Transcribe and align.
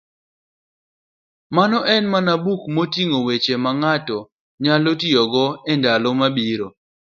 Memo 1.55 1.79
en 1.93 2.27
buk 2.43 2.61
moting'o 2.75 3.17
weche 3.27 3.55
mang'ato 3.63 4.17
nyalo 4.63 4.91
tiyogo 4.99 5.45
e 5.71 5.73
ndalo 5.79 6.09
mabiro. 6.19 6.67